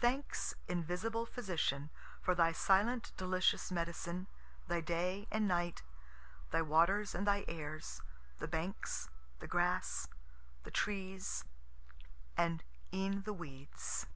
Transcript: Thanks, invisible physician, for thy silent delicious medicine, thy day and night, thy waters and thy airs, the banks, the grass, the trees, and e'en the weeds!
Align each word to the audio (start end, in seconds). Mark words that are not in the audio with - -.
Thanks, 0.00 0.52
invisible 0.66 1.24
physician, 1.24 1.90
for 2.20 2.34
thy 2.34 2.50
silent 2.50 3.12
delicious 3.16 3.70
medicine, 3.70 4.26
thy 4.66 4.80
day 4.80 5.28
and 5.30 5.46
night, 5.46 5.84
thy 6.50 6.60
waters 6.60 7.14
and 7.14 7.24
thy 7.24 7.44
airs, 7.46 8.02
the 8.40 8.48
banks, 8.48 9.08
the 9.38 9.46
grass, 9.46 10.08
the 10.64 10.72
trees, 10.72 11.44
and 12.36 12.64
e'en 12.92 13.22
the 13.22 13.32
weeds! 13.32 14.08